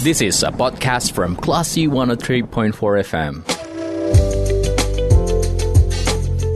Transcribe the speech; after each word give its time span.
This 0.00 0.24
is 0.24 0.40
a 0.40 0.48
podcast 0.48 1.12
from 1.12 1.36
Classy 1.36 1.84
103.4 1.84 2.72
FM. 3.04 3.44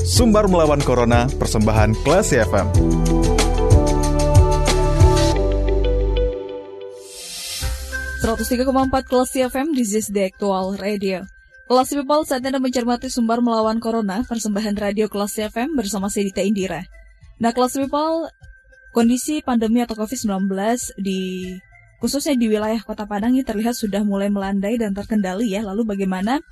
Sumbar 0.00 0.48
melawan 0.48 0.80
Corona, 0.80 1.28
persembahan 1.28 1.92
Classy 2.08 2.40
FM. 2.40 2.72
empat 8.24 9.12
Kelas 9.12 9.36
FM, 9.36 9.76
this 9.76 9.92
is 9.92 10.08
the 10.08 10.32
actual 10.32 10.80
radio. 10.80 11.28
Kelas 11.68 11.92
People, 11.92 12.24
saat 12.24 12.40
Anda 12.40 12.56
mencermati 12.56 13.12
sumber 13.12 13.44
melawan 13.44 13.76
Corona, 13.76 14.24
persembahan 14.24 14.80
radio 14.80 15.04
Kelas 15.12 15.36
FM 15.36 15.76
bersama 15.76 16.08
saya 16.08 16.32
Dita 16.32 16.40
Indira. 16.40 16.80
Nah, 17.44 17.52
Kelas 17.52 17.76
People, 17.76 18.24
kondisi 18.96 19.44
pandemi 19.44 19.84
atau 19.84 20.00
COVID-19 20.00 20.48
di 20.96 21.52
khususnya 22.04 22.36
di 22.36 22.52
wilayah 22.52 22.76
Kota 22.84 23.08
Padang 23.08 23.32
ini 23.32 23.40
terlihat 23.40 23.72
sudah 23.72 24.04
mulai 24.04 24.28
melandai 24.28 24.76
dan 24.76 24.92
terkendali 24.92 25.56
ya. 25.56 25.64
Lalu 25.64 25.96
bagaimana 25.96 26.44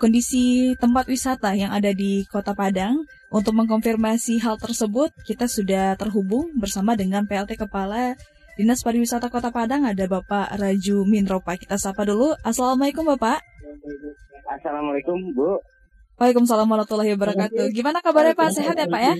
kondisi 0.00 0.72
tempat 0.80 1.04
wisata 1.12 1.52
yang 1.52 1.76
ada 1.76 1.92
di 1.92 2.24
Kota 2.24 2.56
Padang? 2.56 3.04
Untuk 3.30 3.54
mengkonfirmasi 3.54 4.42
hal 4.42 4.58
tersebut, 4.58 5.12
kita 5.22 5.46
sudah 5.46 5.94
terhubung 5.94 6.50
bersama 6.58 6.98
dengan 6.98 7.28
PLT 7.28 7.60
Kepala 7.60 8.18
Dinas 8.58 8.82
Pariwisata 8.82 9.30
Kota 9.30 9.48
Padang 9.54 9.86
ada 9.86 10.04
Bapak 10.08 10.56
Raju 10.56 11.06
Minropa. 11.06 11.54
Kita 11.54 11.78
sapa 11.78 12.02
dulu. 12.02 12.34
Assalamualaikum 12.42 13.06
Bapak. 13.06 13.44
Assalamualaikum 14.50 15.16
Bu. 15.36 15.62
Waalaikumsalam 16.20 16.68
warahmatullahi 16.68 17.16
wabarakatuh. 17.16 17.72
Gimana 17.72 18.04
kabarnya 18.04 18.36
Pak? 18.36 18.52
Sehat 18.52 18.76
ya 18.76 18.84
Pak 18.84 19.00
ya? 19.00 19.14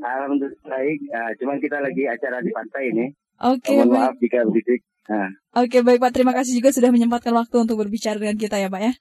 Alhamdulillah 0.00 0.64
baik. 0.64 0.98
Uh, 1.12 1.32
cuman 1.42 1.56
kita 1.60 1.76
lagi 1.84 2.08
acara 2.08 2.40
di 2.40 2.48
pantai 2.54 2.88
ini. 2.88 3.06
Oke. 3.42 3.74
Okay, 3.74 3.82
maaf 3.82 4.14
jika 4.22 4.46
berisik. 4.46 4.86
Nah. 5.10 5.34
Oke 5.58 5.66
okay, 5.66 5.80
baik 5.82 5.98
Pak. 5.98 6.14
Terima 6.14 6.30
kasih 6.30 6.54
juga 6.54 6.70
sudah 6.70 6.94
menyempatkan 6.94 7.34
waktu 7.34 7.56
untuk 7.58 7.82
berbicara 7.82 8.16
dengan 8.22 8.38
kita 8.38 8.56
ya 8.62 8.70
Pak 8.70 8.82
ya. 8.82 8.92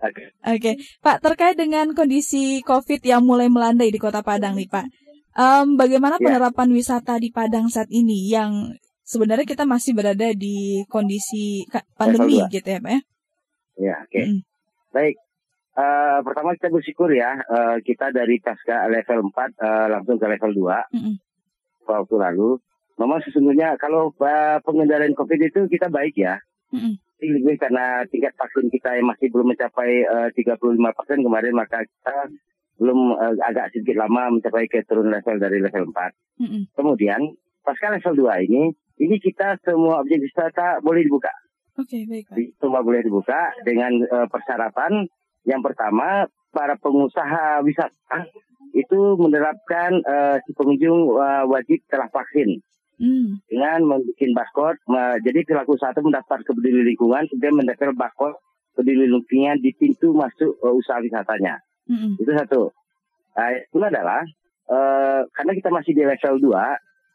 Oke. 0.00 0.12
Okay. 0.16 0.26
Oke, 0.40 0.56
okay. 0.56 0.74
Pak 1.04 1.20
terkait 1.20 1.56
dengan 1.60 1.92
kondisi 1.92 2.64
COVID 2.64 3.04
yang 3.04 3.20
mulai 3.20 3.52
melandai 3.52 3.92
di 3.92 4.00
Kota 4.00 4.24
Padang 4.24 4.56
nih 4.56 4.64
Pak. 4.64 4.88
Um, 5.36 5.76
bagaimana 5.76 6.16
ya. 6.16 6.24
penerapan 6.24 6.72
wisata 6.72 7.20
di 7.20 7.28
Padang 7.28 7.68
saat 7.68 7.92
ini 7.92 8.32
yang 8.32 8.72
sebenarnya 9.04 9.44
kita 9.44 9.68
masih 9.68 9.92
berada 9.92 10.32
di 10.32 10.88
kondisi 10.88 11.68
pandemi 12.00 12.40
gitu 12.48 12.64
ya 12.64 12.80
Pak 12.80 12.92
ya? 12.96 13.00
Ya, 13.80 13.94
oke. 14.00 14.08
Okay. 14.08 14.24
Mm. 14.24 14.40
Baik. 14.90 15.16
Uh, 15.70 16.18
pertama 16.26 16.56
kita 16.58 16.68
bersyukur 16.68 17.08
ya, 17.14 17.40
uh, 17.46 17.76
kita 17.80 18.10
dari 18.10 18.40
pasca 18.42 18.90
level 18.90 19.30
4 19.32 19.32
uh, 19.32 19.44
eh, 19.46 19.86
langsung 19.88 20.16
ke 20.18 20.26
level 20.26 20.50
2 20.52 20.96
mm 20.96 21.00
-mm. 21.00 21.14
waktu 21.86 22.16
lalu. 22.16 22.50
Memang 23.00 23.24
sesungguhnya 23.24 23.80
kalau 23.80 24.12
uh, 24.20 24.60
pengendalian 24.60 25.16
COVID 25.16 25.40
itu 25.40 25.60
kita 25.72 25.88
baik 25.88 26.20
ya. 26.20 26.36
Mm 26.68 26.78
-mm. 26.78 26.94
Lebih 27.20 27.56
karena 27.56 28.04
tingkat 28.08 28.36
vaksin 28.36 28.68
kita 28.68 28.96
yang 28.96 29.08
masih 29.08 29.32
belum 29.32 29.56
mencapai 29.56 30.04
uh, 30.04 30.28
35 30.36 30.76
persen 30.76 31.18
kemarin, 31.24 31.56
maka 31.56 31.80
kita 31.84 32.16
belum 32.76 33.16
uh, 33.16 33.34
agak 33.44 33.72
sedikit 33.72 34.04
lama 34.04 34.36
mencapai 34.36 34.68
ke 34.68 34.84
turun 34.84 35.08
level 35.08 35.36
dari 35.40 35.58
level 35.64 35.88
4. 35.88 36.44
Mm 36.44 36.48
-mm. 36.48 36.62
Kemudian 36.76 37.20
pasca 37.64 37.88
level 37.88 38.28
2 38.28 38.46
ini, 38.52 38.62
ini 39.00 39.16
kita 39.16 39.56
semua 39.64 40.04
objek 40.04 40.20
wisata 40.20 40.84
boleh 40.84 41.00
dibuka. 41.00 41.32
Oke, 41.80 42.04
okay, 42.04 42.28
baik. 42.28 42.60
Semua 42.60 42.84
boleh 42.84 43.00
dibuka 43.00 43.56
dengan 43.64 43.96
uh, 44.12 44.28
persyaratan 44.28 45.08
yang 45.48 45.64
pertama, 45.64 46.28
para 46.52 46.76
pengusaha 46.76 47.64
wisata 47.64 48.28
itu 48.76 49.16
menerapkan 49.18 49.98
uh, 50.04 50.36
si 50.44 50.52
pengunjung 50.54 51.16
uh, 51.16 51.44
wajib 51.48 51.80
telah 51.88 52.06
vaksin. 52.12 52.60
Hmm. 53.00 53.40
Dengan 53.48 53.80
membuat 53.88 54.30
barcode, 54.36 54.80
uh, 54.92 55.16
jadi 55.24 55.40
pelaku 55.48 55.80
usaha 55.80 55.88
itu 55.88 56.04
mendaftar 56.04 56.44
ke 56.44 56.52
peduli 56.52 56.84
lingkungan, 56.84 57.24
kemudian 57.32 57.56
mendaftar 57.56 57.96
barcode 57.96 58.36
peduli 58.76 59.08
lingkungan 59.08 59.56
di 59.64 59.72
pintu 59.72 60.12
masuk 60.12 60.60
uh, 60.60 60.74
usaha 60.76 61.00
wisatanya. 61.00 61.64
Hmm. 61.88 62.20
Itu 62.20 62.28
satu. 62.36 62.68
Nah, 63.40 63.56
itu 63.56 63.78
adalah 63.80 64.20
uh, 64.68 65.24
karena 65.32 65.52
kita 65.56 65.72
masih 65.72 65.96
di 65.96 66.04
level 66.04 66.44
2, 66.44 66.52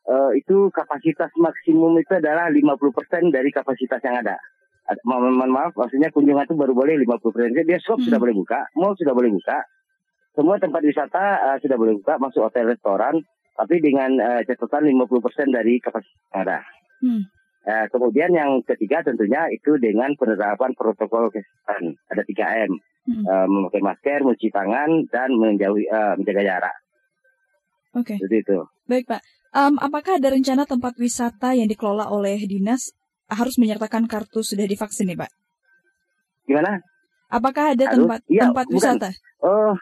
uh, 0.09 0.31
itu 0.33 0.57
kapasitas 0.73 1.29
maksimum 1.37 1.93
itu 2.01 2.17
adalah 2.17 2.49
50% 2.49 3.29
dari 3.29 3.53
kapasitas 3.53 4.01
yang 4.01 4.25
ada 4.25 4.41
mohon 5.01 5.33
maaf, 5.33 5.73
maksudnya 5.73 6.13
kunjungan 6.13 6.45
itu 6.45 6.53
baru 6.53 6.77
boleh 6.77 6.93
50 7.01 7.33
persen. 7.33 7.57
Dia 7.57 7.81
shop 7.81 7.97
hmm. 7.97 8.05
sudah 8.05 8.19
boleh 8.21 8.37
buka, 8.37 8.69
mall 8.77 8.93
sudah 8.93 9.17
boleh 9.17 9.33
buka, 9.33 9.65
semua 10.37 10.61
tempat 10.61 10.81
wisata 10.83 11.25
uh, 11.41 11.57
sudah 11.57 11.77
boleh 11.79 11.97
buka, 11.97 12.21
masuk 12.21 12.45
hotel, 12.45 12.69
restoran, 12.69 13.17
tapi 13.55 13.79
dengan 13.79 14.11
uh, 14.19 14.41
catatan 14.43 14.91
50 14.91 15.25
persen 15.25 15.47
dari 15.49 15.79
kapasitas 15.79 16.31
ada. 16.35 16.59
Hmm. 16.99 17.23
Uh, 17.65 17.85
kemudian 17.89 18.29
yang 18.29 18.61
ketiga 18.61 19.01
tentunya 19.01 19.49
itu 19.49 19.79
dengan 19.81 20.13
penerapan 20.19 20.75
protokol 20.77 21.33
kesehatan 21.33 21.97
ada 22.13 22.21
3 22.21 22.67
M, 22.69 22.71
hmm. 23.09 23.23
uh, 23.25 23.47
memakai 23.49 23.81
masker, 23.81 24.19
mencuci 24.21 24.53
tangan, 24.53 25.09
dan 25.09 25.33
menjauhi 25.33 25.89
uh, 25.89 26.13
menjaga 26.19 26.43
jarak. 26.45 26.75
Oke. 27.95 28.19
Okay. 28.19 28.43
itu. 28.43 28.59
Baik 28.85 29.07
Pak. 29.07 29.23
Um, 29.55 29.79
apakah 29.79 30.19
ada 30.19 30.35
rencana 30.35 30.67
tempat 30.67 30.99
wisata 30.99 31.55
yang 31.55 31.71
dikelola 31.71 32.11
oleh 32.11 32.43
dinas 32.43 32.91
harus 33.31 33.55
menyertakan 33.55 34.05
kartu 34.05 34.43
sudah 34.43 34.67
divaksin 34.67 35.07
nih 35.09 35.17
Pak? 35.17 35.31
Gimana? 36.45 36.83
Apakah 37.31 37.73
ada 37.73 37.87
Aduh, 37.89 38.05
tempat 38.05 38.19
iya, 38.29 38.41
tempat 38.45 38.65
bukan. 38.67 38.75
wisata? 38.77 39.09
Oh, 39.41 39.73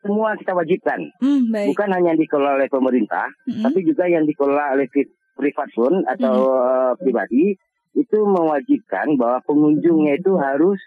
semua 0.00 0.36
kita 0.36 0.52
wajibkan. 0.56 1.00
Hmm, 1.20 1.52
baik. 1.52 1.76
Bukan 1.76 1.88
hanya 1.92 2.12
yang 2.12 2.20
dikelola 2.20 2.56
oleh 2.56 2.68
pemerintah, 2.72 3.28
hmm. 3.46 3.62
tapi 3.64 3.84
juga 3.84 4.08
yang 4.08 4.24
dikelola 4.24 4.76
oleh 4.76 4.88
privat 5.36 5.68
pun 5.72 6.04
atau 6.08 6.34
hmm. 6.36 6.56
uh, 6.56 6.92
pribadi 7.00 7.56
itu 7.96 8.18
mewajibkan 8.22 9.18
bahwa 9.18 9.42
pengunjungnya 9.44 10.20
itu 10.20 10.36
harus 10.40 10.78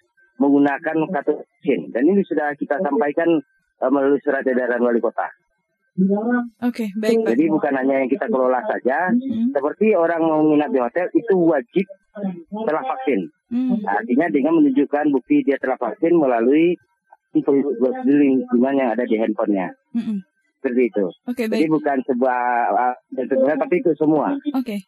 menggunakan 0.42 0.98
kartu 1.14 1.34
vaksin. 1.38 1.94
Dan 1.94 2.10
ini 2.10 2.26
sudah 2.26 2.58
kita 2.58 2.82
sampaikan 2.82 3.30
uh, 3.82 3.92
melalui 3.94 4.20
surat 4.26 4.42
edaran 4.46 4.82
wali 4.82 5.00
kota. 5.00 5.30
Oke, 5.94 6.10
okay, 6.58 6.88
baik. 6.98 7.22
Jadi 7.22 7.54
bukan 7.54 7.74
hanya 7.78 8.02
yang 8.02 8.10
kita 8.10 8.26
kelola 8.26 8.66
saja, 8.66 9.14
hmm. 9.14 9.54
seperti 9.54 9.94
orang 9.94 10.26
mau 10.26 10.42
menginap 10.42 10.74
di 10.74 10.82
hotel 10.82 11.06
itu 11.14 11.38
wajib 11.38 11.86
telah 12.66 12.82
vaksin. 12.82 13.30
Hmm. 13.54 13.78
Artinya 13.86 14.26
dengan 14.34 14.58
menunjukkan 14.58 15.14
bukti 15.14 15.46
dia 15.46 15.62
telah 15.62 15.78
vaksin 15.78 16.18
melalui 16.18 16.74
lingkungan 17.34 18.74
yang 18.78 18.90
ada 18.94 19.04
di 19.04 19.16
handphonenya. 19.18 19.74
Hmm. 19.98 20.22
Seperti 20.62 20.82
itu. 20.88 21.06
Okay, 21.28 21.46
baik. 21.52 21.60
Jadi 21.60 21.68
bukan 21.74 21.98
sebuah 22.08 22.40
uh, 22.72 23.58
tapi 23.60 23.76
itu 23.84 23.92
semua. 24.00 24.32
Oke. 24.56 24.64
Okay. 24.64 24.80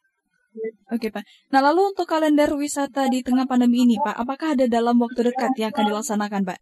Oke 0.87 1.11
Pak. 1.11 1.23
Nah 1.51 1.59
lalu 1.59 1.91
untuk 1.91 2.07
kalender 2.07 2.47
wisata 2.55 3.11
di 3.11 3.19
tengah 3.19 3.43
pandemi 3.43 3.83
ini 3.83 3.99
Pak, 3.99 4.15
apakah 4.15 4.55
ada 4.55 4.65
dalam 4.71 4.95
waktu 5.03 5.27
dekat 5.27 5.51
yang 5.59 5.75
akan 5.75 5.85
dilaksanakan 5.91 6.41
Pak? 6.47 6.59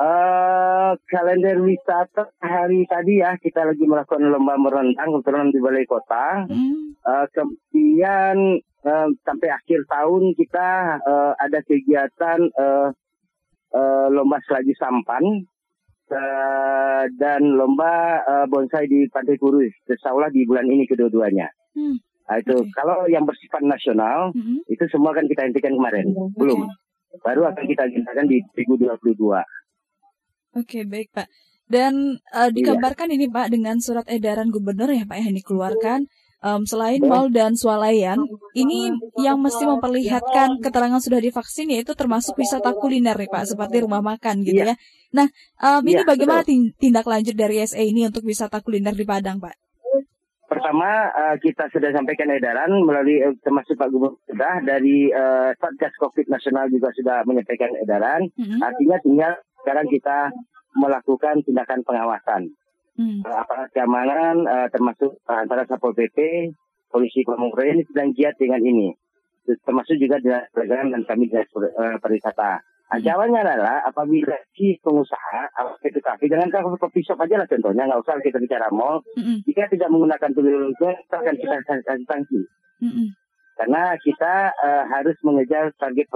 Uh, 0.00 0.96
kalender 1.12 1.60
wisata 1.60 2.32
hari 2.40 2.88
tadi 2.88 3.20
ya 3.20 3.36
kita 3.36 3.68
lagi 3.68 3.84
melakukan 3.84 4.22
lomba 4.32 4.56
merendang 4.56 5.12
kebetulan 5.18 5.50
di 5.52 5.58
balai 5.60 5.84
kota. 5.84 6.46
Hmm. 6.46 6.94
Uh, 7.02 7.26
kemudian 7.34 8.36
uh, 8.86 9.08
sampai 9.26 9.48
akhir 9.50 9.84
tahun 9.90 10.32
kita 10.38 10.68
uh, 11.04 11.32
ada 11.36 11.58
kegiatan 11.66 12.38
uh, 12.54 12.94
uh, 13.74 14.06
lomba 14.10 14.38
selagi 14.46 14.74
sampan 14.78 15.22
uh, 16.10 17.04
dan 17.18 17.42
lomba 17.54 18.22
uh, 18.26 18.46
bonsai 18.46 18.86
di 18.86 19.06
Pantai 19.10 19.38
Kurus. 19.38 19.72
Insya 19.86 20.12
di 20.30 20.46
bulan 20.46 20.66
ini 20.66 20.84
kedua-duanya. 20.86 21.48
Hmm. 21.74 21.98
Nah, 22.30 22.38
itu 22.38 22.54
okay. 22.54 22.70
kalau 22.78 23.10
yang 23.10 23.26
bersifat 23.26 23.58
nasional 23.66 24.30
-hmm. 24.30 24.62
itu 24.70 24.84
semua 24.86 25.10
kan 25.10 25.26
kita 25.26 25.42
hentikan 25.42 25.74
kemarin, 25.74 26.14
okay. 26.14 26.38
belum. 26.38 26.60
Baru 27.26 27.42
akan 27.42 27.64
kita 27.66 27.90
hentikan 27.90 28.26
di 28.30 28.38
2022. 28.54 29.18
Oke, 30.54 30.86
baik 30.86 31.10
Pak. 31.10 31.26
Dan 31.70 32.18
uh, 32.34 32.50
dikabarkan 32.50 33.10
iya. 33.10 33.16
ini 33.18 33.26
Pak 33.30 33.50
dengan 33.54 33.78
surat 33.82 34.06
edaran 34.10 34.50
gubernur 34.50 34.90
ya 34.90 35.06
Pak 35.06 35.18
yang 35.22 35.34
dikeluarkan 35.34 36.06
um, 36.40 36.62
selain 36.64 37.00
mal 37.04 37.28
dan 37.28 37.56
swalayan, 37.56 38.20
ini 38.56 38.92
yang 39.20 39.40
mesti 39.40 39.64
memperlihatkan 39.68 40.60
keterangan 40.60 41.00
sudah 41.00 41.20
divaksin 41.20 41.72
yaitu 41.72 41.92
termasuk 41.92 42.36
wisata 42.36 42.72
kuliner 42.76 43.16
nih 43.16 43.30
Pak, 43.30 43.54
seperti 43.54 43.84
rumah 43.84 44.00
makan 44.00 44.44
gitu 44.44 44.64
iya. 44.64 44.74
ya. 44.74 44.76
Nah, 45.10 45.26
um, 45.58 45.82
ini 45.84 46.02
iya, 46.02 46.06
bagaimana 46.06 46.42
betul. 46.46 46.70
tindak 46.78 47.06
lanjut 47.06 47.34
dari 47.36 47.62
SE 47.66 47.82
ini 47.82 48.06
untuk 48.06 48.24
wisata 48.24 48.62
kuliner 48.62 48.94
di 48.94 49.04
Padang 49.04 49.42
Pak? 49.42 49.54
Pertama 50.50 51.06
uh, 51.14 51.36
kita 51.38 51.70
sudah 51.70 51.94
sampaikan 51.94 52.26
edaran 52.34 52.74
melalui 52.82 53.22
uh, 53.22 53.30
termasuk 53.38 53.78
Pak 53.78 53.86
Gubernur 53.86 54.18
sudah 54.26 54.58
dari 54.66 55.06
uh, 55.14 55.54
Satgas 55.54 55.94
Covid 55.94 56.26
Nasional 56.26 56.66
juga 56.66 56.90
sudah 56.90 57.22
menyampaikan 57.22 57.70
edaran. 57.78 58.26
Mm 58.34 58.44
-hmm. 58.44 58.58
Artinya 58.58 58.96
tinggal 58.98 59.32
sekarang 59.62 59.86
kita 59.86 60.34
melakukan 60.74 61.46
tindakan 61.46 61.86
pengawasan. 61.86 62.50
Hmm. 63.00 63.24
Uh, 63.24 63.36
aparat 63.40 63.72
keamanan 63.72 64.44
uh, 64.44 64.68
termasuk 64.68 65.16
uh, 65.24 65.40
antara 65.40 65.64
Satpol 65.64 65.96
PP, 65.96 66.52
polisi 66.92 67.24
Pamungkara 67.24 67.72
ini 67.72 67.88
sedang 67.88 68.12
giat 68.12 68.36
dengan 68.36 68.60
ini. 68.60 68.92
Termasuk 69.48 69.96
juga 69.96 70.20
dengan 70.20 70.44
perdagangan 70.52 70.92
dan 70.92 71.02
kami 71.08 71.32
dinas 71.32 71.48
uh, 71.56 71.96
pariwisata. 71.96 72.60
Ancamannya 72.92 73.40
hmm. 73.40 73.52
adalah 73.56 73.78
apabila 73.88 74.36
si 74.52 74.76
pengusaha, 74.84 75.48
itu 75.80 76.00
kafe, 76.04 76.28
dengan 76.28 76.52
kopi 76.52 77.00
shop 77.00 77.24
aja 77.24 77.40
lah 77.40 77.48
contohnya, 77.48 77.88
nggak 77.88 78.02
usah 78.04 78.20
kita 78.20 78.36
bicara 78.36 78.68
mall. 78.68 79.00
-hmm. 79.16 79.46
Jika 79.48 79.70
tidak 79.70 79.88
menggunakan 79.94 80.30
tulis 80.34 80.74
kita 80.76 81.16
akan 81.22 81.34
kita 81.38 81.56
kasih 81.70 82.04
sanksi. 82.04 82.40
-hmm. 82.82 83.08
karena 83.60 83.92
kita 84.00 84.56
uh, 84.56 84.84
harus 84.90 85.14
mengejar 85.20 85.68
target 85.76 86.08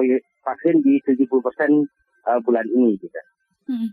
vaksin 0.43 0.81
di 0.81 0.97
70 1.05 1.29
persen 1.45 1.71
uh, 2.25 2.41
bulan 2.41 2.65
ini 2.73 2.97
gitu. 2.99 3.21
Hmm. 3.69 3.89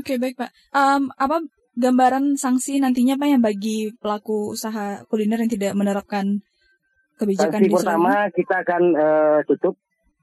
Oke 0.00 0.16
okay, 0.16 0.16
baik 0.16 0.40
Pak. 0.40 0.50
Um, 0.72 1.12
apa 1.20 1.44
gambaran 1.76 2.36
sanksi 2.36 2.78
nantinya 2.80 3.16
Pak 3.16 3.28
yang 3.28 3.42
bagi 3.42 3.92
pelaku 3.96 4.52
usaha 4.52 5.04
kuliner 5.08 5.40
yang 5.40 5.52
tidak 5.52 5.72
menerapkan 5.72 6.44
kebijakan 7.16 7.64
sanksi 7.64 7.72
pertama 7.72 8.28
kita 8.32 8.54
akan 8.60 8.82
uh, 8.96 9.38
tutup. 9.48 9.76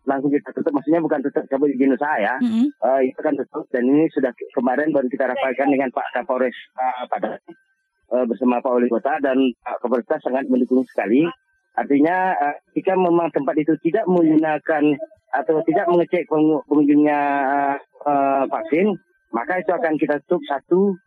Langsung 0.08 0.34
kita 0.34 0.50
tutup. 0.56 0.74
Maksudnya 0.74 1.02
bukan 1.06 1.20
tutup 1.22 1.44
cabut 1.50 1.70
izin 1.70 1.94
usaha 1.94 2.18
ya 2.18 2.36
mm 2.42 2.50
-hmm. 2.50 2.66
uh, 2.82 3.02
itu 3.02 3.20
kan 3.22 3.34
tutup. 3.38 3.66
Dan 3.74 3.84
ini 3.86 4.06
sudah 4.14 4.32
kemarin 4.54 4.90
baru 4.94 5.08
kita 5.10 5.26
rapatkan 5.26 5.70
dengan 5.70 5.90
Pak 5.94 6.08
Kapolres 6.14 6.56
uh, 6.78 7.06
pada 7.10 7.38
uh, 8.14 8.26
bersama 8.26 8.62
Pak 8.62 8.74
Wali 8.74 8.90
Kota. 8.90 9.18
Dan 9.22 9.54
Pak 9.62 9.86
Kapolres 9.86 10.10
sangat 10.22 10.46
mendukung 10.50 10.86
sekali. 10.86 11.26
Artinya 11.78 12.34
uh, 12.34 12.56
jika 12.74 12.98
memang 12.98 13.30
tempat 13.34 13.56
itu 13.58 13.74
tidak 13.86 14.06
menggunakan 14.10 14.84
atau 15.30 15.62
tidak 15.62 15.86
mengecek 15.94 16.26
pengunjungnya 16.26 17.20
uh, 17.46 17.78
uh, 18.10 18.44
vaksin 18.50 18.98
maka 19.30 19.62
itu 19.62 19.70
akan 19.70 19.94
kita 20.02 20.18
tutup 20.26 20.42
satu 20.50 20.98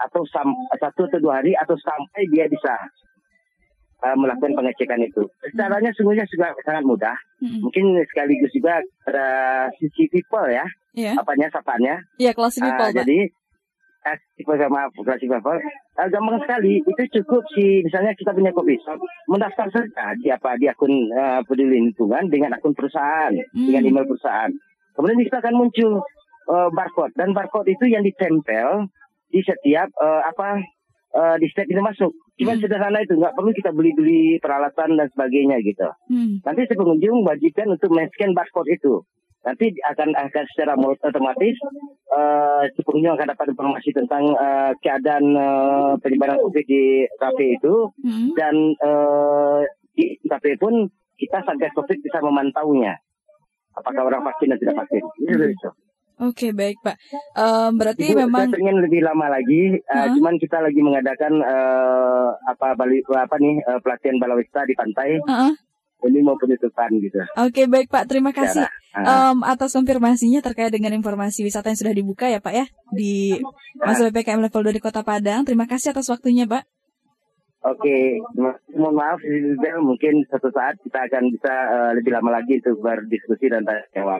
atau 0.00 0.22
satu 0.28 1.00
atau 1.08 1.18
dua 1.20 1.42
hari 1.42 1.52
atau 1.56 1.76
sampai 1.78 2.26
dia 2.32 2.48
bisa 2.48 2.74
uh, 4.02 4.16
melakukan 4.18 4.52
pengecekan 4.58 5.00
itu. 5.02 5.22
Caranya 5.54 5.90
sungguhnya 5.94 6.26
juga 6.28 6.52
sangat 6.66 6.84
mudah. 6.84 7.16
Mm-hmm. 7.40 7.60
Mungkin 7.62 7.84
sekaligus 8.10 8.52
juga 8.52 8.82
ada 9.06 9.26
sisi 9.78 10.10
people 10.10 10.48
ya, 10.50 10.66
yeah. 10.94 11.14
apanya 11.16 11.48
sapanya. 11.54 12.02
Iya 12.18 12.30
yeah, 12.30 12.34
kelas 12.34 12.58
people. 12.58 12.88
Uh, 12.90 12.92
jadi 12.92 13.18
people 14.34 14.58
sama 14.58 14.90
kelas 14.90 15.22
people 15.22 15.38
uh, 15.38 16.08
gampang 16.10 16.38
sekali. 16.42 16.82
Itu 16.82 17.02
cukup 17.22 17.42
si 17.54 17.86
misalnya 17.86 18.12
kita 18.18 18.34
punya 18.34 18.50
kopi 18.50 18.74
shop, 18.82 18.98
mendaftar 19.30 19.70
saja 19.70 20.18
di 20.18 20.28
apa 20.28 20.58
di 20.58 20.66
akun 20.66 20.90
uh, 21.14 21.40
peduli 21.46 21.78
lingkungan 21.78 22.26
dengan 22.26 22.58
akun 22.58 22.74
perusahaan, 22.74 23.30
mm. 23.30 23.66
dengan 23.70 23.82
email 23.86 24.06
perusahaan. 24.10 24.50
Kemudian 24.92 25.24
kita 25.24 25.40
akan 25.40 25.54
muncul 25.56 26.04
uh, 26.50 26.68
barcode 26.74 27.14
dan 27.16 27.32
barcode 27.32 27.70
itu 27.70 27.88
yang 27.88 28.04
ditempel 28.04 28.90
di 29.32 29.40
setiap 29.40 29.88
uh, 29.96 30.22
apa 30.28 30.60
uh, 31.16 31.36
di 31.40 31.46
setiap 31.48 31.66
pintu 31.72 31.82
masuk. 31.82 32.12
Cuma 32.36 32.52
hmm. 32.56 32.62
sederhana 32.62 33.00
itu 33.00 33.16
nggak 33.16 33.34
perlu 33.36 33.50
kita 33.56 33.70
beli-beli 33.72 34.36
peralatan 34.40 35.00
dan 35.00 35.08
sebagainya 35.12 35.56
gitu. 35.64 35.88
Hmm. 36.12 36.44
Nanti 36.44 36.68
si 36.68 36.74
pengunjung 36.76 37.24
wajibkan 37.24 37.72
untuk 37.72 37.90
men-scan 37.92 38.36
barcode 38.36 38.72
itu. 38.72 39.04
Nanti 39.42 39.74
akan 39.74 40.14
akan 40.14 40.44
secara 40.54 40.78
otomatis 40.78 41.56
uh, 42.14 42.62
si 42.70 42.80
pengunjung 42.86 43.18
akan 43.18 43.34
dapat 43.34 43.46
informasi 43.50 43.90
tentang 43.90 44.30
uh, 44.38 44.70
keadaan 44.78 45.34
uh, 45.34 45.92
penyebaran 45.98 46.38
COVID 46.38 46.62
di 46.62 47.08
kafe 47.18 47.58
itu 47.58 47.90
hmm. 48.06 48.38
dan 48.38 48.54
uh, 48.78 49.66
di 49.98 50.14
kafe 50.30 50.54
pun 50.60 50.86
kita 51.18 51.42
satgas 51.42 51.74
COVID 51.74 51.98
bisa 52.00 52.22
memantaunya 52.22 52.94
apakah 53.74 54.06
orang 54.08 54.22
vaksin 54.22 54.52
dan 54.52 54.58
tidak 54.62 54.78
vaksin. 54.84 55.02
Itu. 55.26 55.70
Oke 56.20 56.48
okay, 56.48 56.50
baik 56.52 56.76
Pak. 56.84 56.96
Um, 57.34 57.80
berarti 57.80 58.12
Ibu, 58.12 58.28
memang 58.28 58.52
saya 58.52 58.60
ingin 58.60 58.78
lebih 58.84 59.00
lama 59.00 59.26
lagi. 59.32 59.80
Uh, 59.88 59.96
huh? 59.96 60.08
Cuman 60.18 60.34
kita 60.36 60.60
lagi 60.60 60.80
mengadakan 60.84 61.40
uh, 61.40 62.28
apa 62.46 62.76
balik 62.76 63.08
apa 63.08 63.36
nih 63.40 63.60
uh, 63.64 63.80
pelatihan 63.80 64.20
balawista 64.20 64.60
di 64.68 64.74
pantai. 64.76 65.18
Uh 65.24 65.32
-uh. 65.48 65.52
Ini 66.02 66.18
mau 66.26 66.34
penutupan 66.34 66.90
gitu. 66.98 67.22
Oke 67.38 67.62
okay, 67.62 67.66
baik 67.70 67.86
Pak. 67.86 68.10
Terima 68.10 68.34
kasih 68.34 68.66
um, 68.96 69.46
atas 69.46 69.72
konfirmasinya 69.72 70.42
terkait 70.44 70.74
dengan 70.74 70.92
informasi 70.92 71.46
wisata 71.46 71.70
yang 71.70 71.78
sudah 71.78 71.94
dibuka 71.94 72.26
ya 72.28 72.42
Pak 72.42 72.54
ya 72.54 72.66
di 72.90 73.38
masa 73.78 74.10
ppkm 74.10 74.42
level 74.42 74.66
2 74.66 74.76
di 74.76 74.82
Kota 74.82 75.06
Padang. 75.06 75.46
Terima 75.46 75.64
kasih 75.70 75.94
atas 75.94 76.10
waktunya 76.10 76.44
Pak. 76.44 76.66
Oke, 77.62 78.18
mohon 78.74 78.94
maaf 78.98 79.22
mungkin 79.78 80.26
suatu 80.26 80.50
saat 80.50 80.74
kita 80.82 81.06
akan 81.06 81.30
bisa 81.30 81.54
uh, 81.70 81.90
lebih 81.94 82.10
lama 82.10 82.34
lagi 82.34 82.58
untuk 82.58 82.82
berdiskusi 82.82 83.46
dan 83.46 83.62
tanya 83.62 83.86
jawab. 83.94 84.18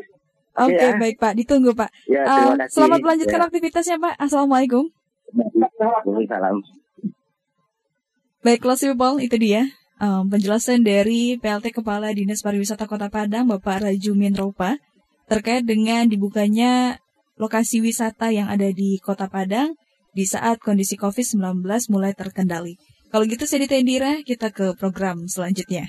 Oke, 0.52 0.76
okay, 0.76 0.90
ya. 0.92 1.00
baik 1.00 1.16
Pak. 1.16 1.32
Ditunggu 1.32 1.72
Pak. 1.72 1.88
Ya, 2.04 2.28
uh, 2.28 2.52
selamat 2.68 3.00
melanjutkan 3.00 3.40
ya. 3.40 3.44
aktivitasnya 3.48 3.96
Pak. 3.96 4.14
Assalamualaikum. 4.20 4.84
Waalaikumsalam. 5.32 6.60
Baik, 8.42 8.60
close 8.60 8.84
people, 8.84 9.22
itu 9.22 9.38
dia. 9.38 9.70
Um, 10.02 10.26
penjelasan 10.26 10.82
dari 10.82 11.38
PLT 11.38 11.78
Kepala 11.78 12.10
Dinas 12.10 12.42
Pariwisata 12.42 12.90
Kota 12.90 13.06
Padang, 13.06 13.46
Bapak 13.46 13.86
Rajumin 13.86 14.34
Ropa, 14.34 14.76
terkait 15.30 15.62
dengan 15.62 16.04
dibukanya 16.10 16.98
lokasi 17.38 17.78
wisata 17.80 18.34
yang 18.34 18.50
ada 18.50 18.68
di 18.74 18.98
Kota 18.98 19.30
Padang 19.30 19.78
di 20.12 20.28
saat 20.28 20.60
kondisi 20.60 20.98
COVID-19 20.98 21.64
mulai 21.88 22.12
terkendali. 22.12 22.76
Kalau 23.08 23.24
gitu 23.24 23.46
saya 23.46 23.64
Dita 23.64 23.78
Indira, 23.78 24.20
kita 24.26 24.50
ke 24.50 24.74
program 24.76 25.24
selanjutnya. 25.30 25.88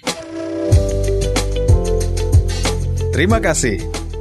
Terima 3.12 3.42
kasih. 3.42 4.03